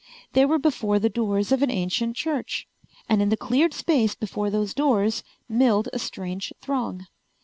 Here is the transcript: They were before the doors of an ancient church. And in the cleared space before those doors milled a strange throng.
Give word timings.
They 0.33 0.45
were 0.47 0.57
before 0.57 0.97
the 0.97 1.11
doors 1.11 1.51
of 1.51 1.61
an 1.61 1.69
ancient 1.69 2.15
church. 2.15 2.67
And 3.07 3.21
in 3.21 3.29
the 3.29 3.37
cleared 3.37 3.71
space 3.75 4.15
before 4.15 4.49
those 4.49 4.73
doors 4.73 5.21
milled 5.47 5.89
a 5.93 5.99
strange 5.99 6.51
throng. 6.59 7.05